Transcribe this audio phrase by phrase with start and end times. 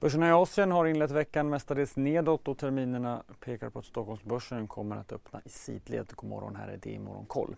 [0.00, 4.96] Börserna i Asien har inlett veckan mestadels nedåt och terminerna pekar på att Stockholmsbörsen kommer
[4.96, 6.12] att öppna i sidled.
[6.14, 7.56] God morgon, här är det i Morgonkoll.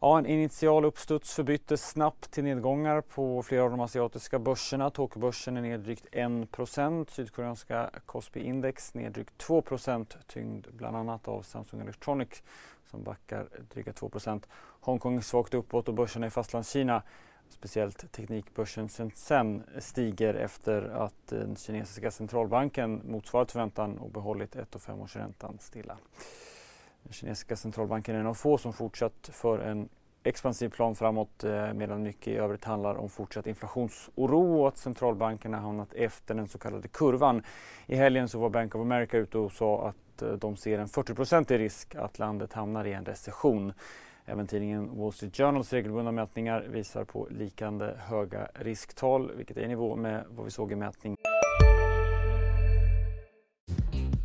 [0.00, 4.90] Ja, en initial uppstuds förbyttes snabbt till nedgångar på flera av de asiatiska börserna.
[4.90, 11.42] Tokyobörsen är ner drygt 1% Sydkoreanska Kospi Index ner drygt 2% tyngd bland annat av
[11.42, 12.42] Samsung Electronics
[12.90, 14.42] som backar dryga 2%
[14.80, 17.02] Hongkong svagt uppåt och börserna i Fastlandskina
[17.48, 24.80] Speciellt teknikbörsen Shenzhen stiger efter att den kinesiska centralbanken motsvarat förväntan och behållit 1 och
[24.80, 25.98] 5-årsräntan stilla.
[27.02, 29.88] Den kinesiska centralbanken är en av få som fortsatt för en
[30.24, 35.60] expansiv plan framåt eh, medan mycket i övrigt handlar om fortsatt inflationsoro och att centralbankerna
[35.60, 37.42] hamnat efter den så kallade kurvan.
[37.86, 40.88] I helgen så var Bank of America ute och sa att eh, de ser en
[40.88, 43.72] 40% risk att landet hamnar i en recession.
[44.26, 49.68] Även tidningen Wall Street Journals regelbundna mätningar visar på likande höga risktal vilket är i
[49.68, 51.16] nivå med vad vi såg i mätning.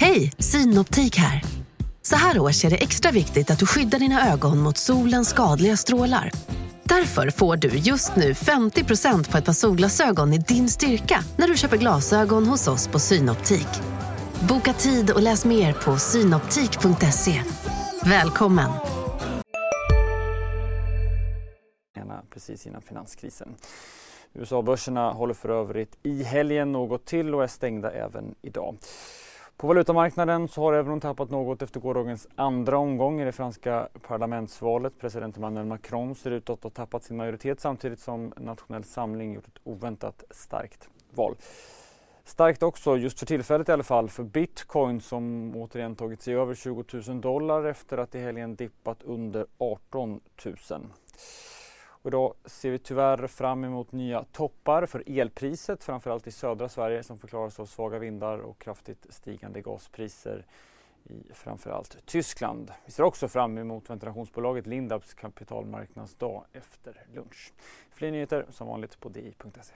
[0.02, 1.44] Hej, Synoptik här.
[2.02, 5.78] Så här års är det extra viktigt att du skyddar dina ögon mot solens skadliga
[5.78, 6.32] strålar.
[6.84, 11.58] Därför får du just nu 50% på ett par solglasögon i din styrka när du
[11.58, 13.68] köper glasögon hos oss på Synoptik.
[14.50, 17.42] Boka tid och läs mer på synoptik.se.
[18.04, 18.99] Välkommen!
[22.40, 23.56] Precis innan finanskrisen.
[24.34, 28.76] USA-börserna håller för övrigt i helgen något till och är stängda även idag.
[29.58, 34.94] På valutamarknaden så har euron tappat något efter gårdagens andra omgång i det franska parlamentsvalet.
[35.00, 39.48] President Emmanuel Macron ser ut att ha tappat sin majoritet samtidigt som Nationell Samling gjort
[39.48, 41.36] ett oväntat starkt val.
[42.24, 46.56] Starkt också, just för tillfället i alla fall, för bitcoin som återigen tagit sig över
[46.56, 50.56] 20 000 dollar efter att i helgen dippat under 18 000.
[52.02, 57.04] Och idag ser vi tyvärr fram emot nya toppar för elpriset, framförallt i södra Sverige
[57.04, 60.46] som förklaras av svaga vindar och kraftigt stigande gaspriser
[61.04, 62.72] i framförallt Tyskland.
[62.86, 67.54] Vi ser också fram emot ventilationsbolaget Lindabs kapitalmarknadsdag efter lunch.
[67.92, 69.76] Fler nyheter som vanligt på di.se.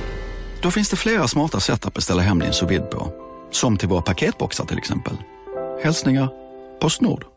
[0.61, 3.11] Då finns det flera smarta sätt att beställa hem din sous på.
[3.51, 5.13] Som till våra paketboxar till exempel.
[5.83, 6.29] Hälsningar
[6.81, 7.30] Postnord.